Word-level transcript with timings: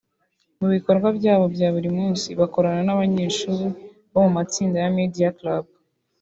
Mu 0.59 0.67
bikorwa 0.75 1.07
byabo 1.17 1.45
bya 1.55 1.67
buri 1.75 1.89
munsi 1.97 2.27
bakorana 2.39 2.81
n’abanyeshuri 2.85 3.65
bo 4.11 4.19
mu 4.25 4.31
matsinda 4.37 4.75
ya 4.83 4.89
’Media 4.97 5.29
Club 5.37 5.65